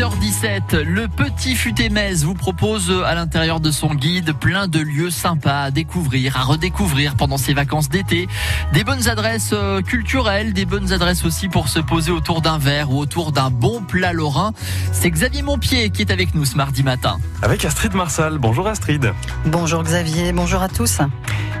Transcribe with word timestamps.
8h17, 0.00 0.78
le 0.78 1.08
Petit 1.08 1.54
Futé 1.54 1.90
Metz 1.90 2.22
vous 2.22 2.32
propose 2.32 2.90
à 3.04 3.14
l'intérieur 3.14 3.60
de 3.60 3.70
son 3.70 3.94
guide 3.94 4.32
plein 4.32 4.66
de 4.66 4.78
lieux 4.78 5.10
sympas 5.10 5.64
à 5.64 5.70
découvrir, 5.70 6.38
à 6.38 6.42
redécouvrir 6.42 7.16
pendant 7.16 7.36
ses 7.36 7.52
vacances 7.52 7.90
d'été. 7.90 8.26
Des 8.72 8.82
bonnes 8.82 9.08
adresses 9.08 9.50
euh, 9.52 9.82
culturelles, 9.82 10.54
des 10.54 10.64
bonnes 10.64 10.94
adresses 10.94 11.26
aussi 11.26 11.48
pour 11.48 11.68
se 11.68 11.80
poser 11.80 12.12
autour 12.12 12.40
d'un 12.40 12.56
verre 12.56 12.90
ou 12.90 12.98
autour 12.98 13.30
d'un 13.30 13.50
bon 13.50 13.82
plat 13.82 14.14
lorrain. 14.14 14.54
C'est 14.90 15.10
Xavier 15.10 15.42
Montpied 15.42 15.90
qui 15.90 16.00
est 16.00 16.10
avec 16.10 16.34
nous 16.34 16.46
ce 16.46 16.56
mardi 16.56 16.82
matin. 16.82 17.18
Avec 17.42 17.66
Astrid 17.66 17.92
Marsal. 17.92 18.38
Bonjour 18.38 18.68
Astrid. 18.68 19.12
Bonjour 19.44 19.82
Xavier, 19.82 20.32
bonjour 20.32 20.62
à 20.62 20.68
tous. 20.68 21.00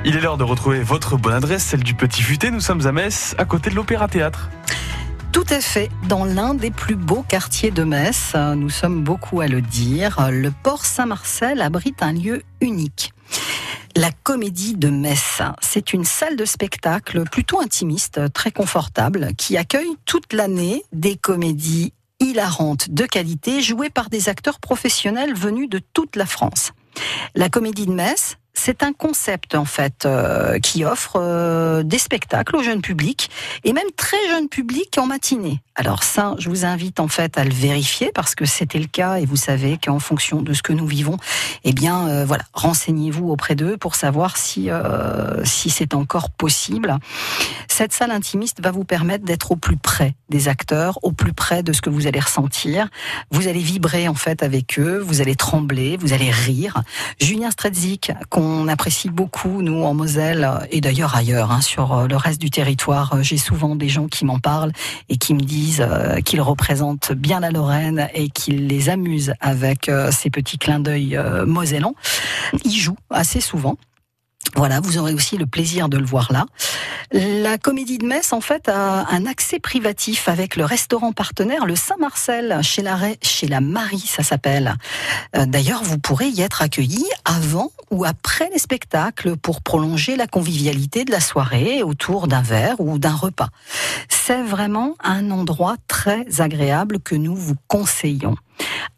Il 0.06 0.16
est 0.16 0.20
l'heure 0.20 0.38
de 0.38 0.44
retrouver 0.44 0.82
votre 0.82 1.18
bonne 1.18 1.34
adresse, 1.34 1.64
celle 1.64 1.82
du 1.82 1.92
Petit 1.92 2.22
Futé. 2.22 2.50
Nous 2.50 2.60
sommes 2.60 2.86
à 2.86 2.92
Metz, 2.92 3.34
à 3.36 3.44
côté 3.44 3.68
de 3.68 3.74
l'Opéra 3.74 4.08
Théâtre. 4.08 4.48
Tout 5.32 5.44
à 5.48 5.60
fait, 5.60 5.90
dans 6.08 6.24
l'un 6.24 6.54
des 6.54 6.72
plus 6.72 6.96
beaux 6.96 7.22
quartiers 7.22 7.70
de 7.70 7.84
Metz, 7.84 8.34
nous 8.34 8.68
sommes 8.68 9.04
beaucoup 9.04 9.40
à 9.40 9.46
le 9.46 9.62
dire, 9.62 10.28
le 10.30 10.50
port 10.50 10.84
Saint-Marcel 10.84 11.62
abrite 11.62 12.02
un 12.02 12.12
lieu 12.12 12.42
unique. 12.60 13.12
La 13.94 14.10
Comédie 14.10 14.74
de 14.74 14.88
Metz, 14.88 15.40
c'est 15.60 15.92
une 15.92 16.04
salle 16.04 16.36
de 16.36 16.44
spectacle 16.44 17.22
plutôt 17.30 17.60
intimiste, 17.60 18.32
très 18.32 18.50
confortable, 18.50 19.28
qui 19.38 19.56
accueille 19.56 19.94
toute 20.04 20.32
l'année 20.32 20.82
des 20.92 21.16
comédies 21.16 21.92
hilarantes 22.18 22.90
de 22.90 23.06
qualité 23.06 23.62
jouées 23.62 23.90
par 23.90 24.10
des 24.10 24.28
acteurs 24.28 24.58
professionnels 24.58 25.34
venus 25.34 25.68
de 25.68 25.80
toute 25.92 26.16
la 26.16 26.26
France. 26.26 26.72
La 27.36 27.48
Comédie 27.48 27.86
de 27.86 27.92
Metz, 27.92 28.36
c'est 28.62 28.82
un 28.82 28.92
concept 28.92 29.54
en 29.54 29.64
fait 29.64 30.04
euh, 30.04 30.58
qui 30.58 30.84
offre 30.84 31.16
euh, 31.16 31.82
des 31.82 31.96
spectacles 31.96 32.56
au 32.56 32.62
jeune 32.62 32.82
public 32.82 33.30
et 33.64 33.72
même 33.72 33.90
très 33.96 34.18
jeune 34.28 34.50
public 34.50 34.98
en 34.98 35.06
matinée. 35.06 35.62
Alors 35.76 36.02
ça, 36.02 36.34
je 36.38 36.50
vous 36.50 36.66
invite 36.66 37.00
en 37.00 37.08
fait 37.08 37.38
à 37.38 37.44
le 37.44 37.54
vérifier 37.54 38.12
parce 38.14 38.34
que 38.34 38.44
c'était 38.44 38.78
le 38.78 38.86
cas 38.86 39.16
et 39.16 39.24
vous 39.24 39.36
savez 39.36 39.78
qu'en 39.82 39.98
fonction 39.98 40.42
de 40.42 40.52
ce 40.52 40.62
que 40.62 40.74
nous 40.74 40.86
vivons, 40.86 41.16
eh 41.64 41.72
bien 41.72 42.06
euh, 42.08 42.26
voilà, 42.26 42.44
renseignez-vous 42.52 43.30
auprès 43.30 43.54
d'eux 43.54 43.78
pour 43.78 43.94
savoir 43.94 44.36
si 44.36 44.68
si 45.44 45.70
c'est 45.70 45.94
encore 45.94 46.30
possible. 46.30 46.98
Cette 47.66 47.94
salle 47.94 48.10
intimiste 48.10 48.62
va 48.62 48.72
vous 48.72 48.84
permettre 48.84 49.24
d'être 49.24 49.52
au 49.52 49.56
plus 49.56 49.78
près 49.78 50.14
des 50.28 50.48
acteurs, 50.48 50.98
au 51.02 51.12
plus 51.12 51.32
près 51.32 51.62
de 51.62 51.72
ce 51.72 51.80
que 51.80 51.88
vous 51.88 52.06
allez 52.06 52.20
ressentir. 52.20 52.88
Vous 53.30 53.48
allez 53.48 53.60
vibrer 53.60 54.06
en 54.06 54.14
fait 54.14 54.42
avec 54.42 54.78
eux, 54.78 54.98
vous 54.98 55.22
allez 55.22 55.34
trembler, 55.34 55.96
vous 55.96 56.12
allez 56.12 56.30
rire. 56.30 56.82
Julien 57.20 57.50
Stretzik, 57.50 58.12
qu'on 58.28 58.49
apprécie 58.68 59.10
beaucoup 59.10 59.62
nous 59.62 59.82
en 59.82 59.94
Moselle 59.94 60.48
et 60.70 60.80
d'ailleurs 60.80 61.14
ailleurs 61.14 61.50
hein, 61.50 61.60
sur 61.60 62.06
le 62.08 62.16
reste 62.16 62.40
du 62.40 62.50
territoire, 62.50 63.22
j'ai 63.22 63.36
souvent 63.36 63.76
des 63.76 63.88
gens 63.88 64.06
qui 64.06 64.24
m'en 64.24 64.38
parlent 64.38 64.72
et 65.08 65.16
qui 65.16 65.34
me 65.34 65.40
disent 65.40 65.86
euh, 65.86 66.20
qu'il 66.20 66.40
représente 66.40 67.12
bien 67.12 67.40
la 67.40 67.50
Lorraine 67.50 68.08
et 68.14 68.28
qu'il 68.28 68.66
les 68.66 68.88
amuse 68.88 69.34
avec 69.40 69.88
euh, 69.88 70.10
ces 70.10 70.30
petits 70.30 70.58
clins 70.58 70.80
d'œil 70.80 71.16
euh, 71.16 71.46
mosellans. 71.46 71.94
Il 72.64 72.76
joue 72.76 72.96
assez 73.10 73.40
souvent. 73.40 73.76
Voilà, 74.56 74.80
vous 74.80 74.98
aurez 74.98 75.14
aussi 75.14 75.36
le 75.36 75.46
plaisir 75.46 75.88
de 75.88 75.96
le 75.96 76.04
voir 76.04 76.32
là. 76.32 76.46
La 77.12 77.56
Comédie 77.56 77.98
de 77.98 78.06
Metz, 78.06 78.32
en 78.32 78.40
fait, 78.40 78.68
a 78.68 79.06
un 79.10 79.26
accès 79.26 79.58
privatif 79.58 80.28
avec 80.28 80.56
le 80.56 80.64
restaurant 80.64 81.12
partenaire, 81.12 81.66
le 81.66 81.76
Saint-Marcel, 81.76 82.60
chez 82.62 82.82
la, 82.82 82.98
chez 83.22 83.46
la 83.46 83.60
Marie, 83.60 84.00
ça 84.00 84.22
s'appelle. 84.22 84.74
Euh, 85.36 85.46
d'ailleurs, 85.46 85.82
vous 85.82 85.98
pourrez 85.98 86.28
y 86.28 86.40
être 86.40 86.62
accueilli 86.62 87.04
avant 87.24 87.70
ou 87.90 88.04
après 88.04 88.50
les 88.52 88.58
spectacles 88.58 89.36
pour 89.36 89.62
prolonger 89.62 90.16
la 90.16 90.26
convivialité 90.26 91.04
de 91.04 91.10
la 91.10 91.20
soirée 91.20 91.82
autour 91.82 92.26
d'un 92.26 92.42
verre 92.42 92.80
ou 92.80 92.98
d'un 92.98 93.14
repas. 93.14 93.48
C'est 94.08 94.42
vraiment 94.42 94.94
un 95.02 95.30
endroit 95.30 95.76
très 95.86 96.40
agréable 96.40 97.00
que 97.00 97.14
nous 97.14 97.34
vous 97.34 97.56
conseillons. 97.68 98.36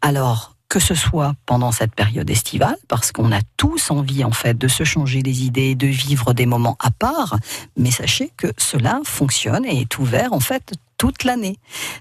Alors, 0.01 0.52
que 0.73 0.79
ce 0.79 0.95
soit 0.95 1.35
pendant 1.45 1.71
cette 1.71 1.93
période 1.93 2.27
estivale, 2.31 2.77
parce 2.87 3.11
qu'on 3.11 3.31
a 3.31 3.41
tous 3.57 3.91
envie 3.91 4.23
en 4.23 4.31
fait 4.31 4.57
de 4.57 4.67
se 4.67 4.83
changer 4.83 5.21
les 5.21 5.43
idées, 5.43 5.75
de 5.75 5.85
vivre 5.85 6.33
des 6.33 6.47
moments 6.47 6.77
à 6.79 6.89
part, 6.89 7.37
mais 7.77 7.91
sachez 7.91 8.31
que 8.37 8.47
cela 8.57 8.99
fonctionne 9.03 9.65
et 9.65 9.81
est 9.81 9.99
ouvert 9.99 10.33
en 10.33 10.39
fait 10.39 10.73
toute 10.97 11.25
l'année. 11.25 11.59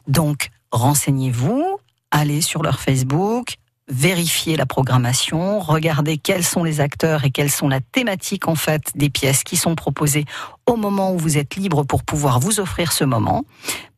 Donc 0.09 0.49
renseignez-vous, 0.71 1.63
allez 2.11 2.41
sur 2.41 2.63
leur 2.63 2.81
Facebook, 2.81 3.59
vérifier 3.93 4.57
la 4.57 4.67
programmation, 4.67 5.61
regarder 5.61 6.17
quels 6.17 6.45
sont 6.45 6.65
les 6.65 6.81
acteurs 6.81 7.25
et 7.25 7.31
quelles 7.31 7.51
sont 7.51 7.69
la 7.69 7.81
thématique 7.81 8.49
en 8.49 8.55
fait 8.55 8.83
des 8.95 9.11
pièces 9.11 9.45
qui 9.45 9.57
sont 9.57 9.75
proposées 9.75 10.25
au 10.67 10.77
moment 10.77 11.13
où 11.13 11.19
vous 11.19 11.37
êtes 11.37 11.57
libre 11.57 11.85
pour 11.85 12.03
pouvoir 12.03 12.41
vous 12.41 12.59
offrir 12.59 12.93
ce 12.93 13.05
moment. 13.05 13.45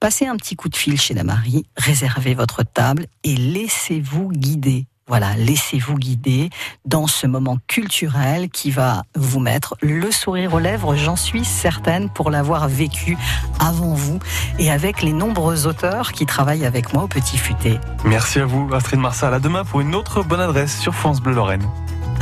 Passez 0.00 0.26
un 0.26 0.36
petit 0.36 0.56
coup 0.56 0.68
de 0.68 0.76
fil 0.76 1.00
chez 1.00 1.14
la 1.14 1.24
Marie, 1.24 1.64
réservez 1.76 2.34
votre 2.34 2.64
table 2.64 3.06
et 3.22 3.36
laissez-vous 3.36 4.30
guider. 4.30 4.86
Voilà, 5.06 5.34
laissez-vous 5.36 5.96
guider 5.96 6.48
dans 6.86 7.06
ce 7.06 7.26
moment 7.26 7.58
culturel 7.66 8.48
qui 8.48 8.70
va 8.70 9.02
vous 9.14 9.38
mettre 9.38 9.76
le 9.82 10.10
sourire 10.10 10.54
aux 10.54 10.58
lèvres, 10.58 10.96
j'en 10.96 11.16
suis 11.16 11.44
certaine, 11.44 12.08
pour 12.08 12.30
l'avoir 12.30 12.68
vécu 12.68 13.18
avant 13.60 13.92
vous 13.92 14.18
et 14.58 14.70
avec 14.70 15.02
les 15.02 15.12
nombreux 15.12 15.66
auteurs 15.66 16.12
qui 16.12 16.24
travaillent 16.24 16.64
avec 16.64 16.94
moi 16.94 17.04
au 17.04 17.08
Petit 17.08 17.36
Futé. 17.36 17.78
Merci 18.04 18.40
à 18.40 18.46
vous, 18.46 18.72
Astrid 18.72 18.98
Marsal. 18.98 19.34
À 19.34 19.40
demain 19.40 19.64
pour 19.64 19.82
une 19.82 19.94
autre 19.94 20.22
bonne 20.22 20.40
adresse 20.40 20.80
sur 20.80 20.94
France 20.94 21.20
Bleu 21.20 21.34
Lorraine. 21.34 21.68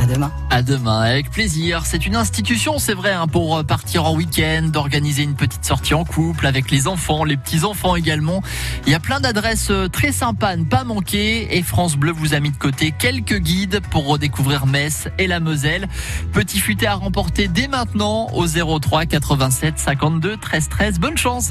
À 0.03 0.05
demain. 0.05 0.31
Demain, 0.67 1.01
avec 1.01 1.31
plaisir. 1.31 1.85
C'est 1.85 2.05
une 2.05 2.15
institution, 2.15 2.77
c'est 2.77 2.93
vrai, 2.93 3.11
hein, 3.11 3.27
pour 3.27 3.57
euh, 3.57 3.63
partir 3.63 4.05
en 4.05 4.15
week-end, 4.15 4.69
d'organiser 4.71 5.23
une 5.23 5.35
petite 5.35 5.65
sortie 5.65 5.93
en 5.93 6.05
couple 6.05 6.45
avec 6.45 6.71
les 6.71 6.87
enfants, 6.87 7.23
les 7.23 7.37
petits-enfants 7.37 7.95
également. 7.95 8.41
Il 8.85 8.91
y 8.91 8.95
a 8.95 8.99
plein 8.99 9.19
d'adresses 9.19 9.71
euh, 9.71 9.87
très 9.87 10.11
sympas 10.11 10.49
à 10.49 10.55
ne 10.55 10.63
pas 10.63 10.83
manquer 10.83 11.57
et 11.57 11.63
France 11.63 11.95
Bleu 11.95 12.11
vous 12.11 12.33
a 12.33 12.39
mis 12.39 12.51
de 12.51 12.57
côté 12.57 12.93
quelques 12.97 13.39
guides 13.39 13.81
pour 13.89 14.07
redécouvrir 14.07 14.65
Metz 14.65 15.07
et 15.17 15.27
la 15.27 15.39
Moselle. 15.39 15.87
Petit 16.33 16.59
futé 16.59 16.85
à 16.85 16.95
remporter 16.95 17.47
dès 17.47 17.67
maintenant 17.67 18.29
au 18.33 18.45
03 18.45 19.05
87 19.05 19.79
52 19.79 20.37
13 20.37 20.69
13. 20.69 20.99
Bonne 20.99 21.17
chance 21.17 21.41